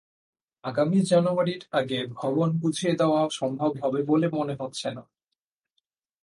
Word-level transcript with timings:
আগামী 0.63 0.99
জানুয়ারির 1.01 1.63
আগে 1.71 1.99
ভবন 2.13 2.49
বুঝিয়ে 2.57 2.93
দেওয়া 2.95 3.21
সম্ভব 3.29 3.71
হবে 3.83 3.99
বলে 4.03 4.27
মনে 4.33 4.53
হচ্ছে 4.59 4.87
না। 4.91 5.03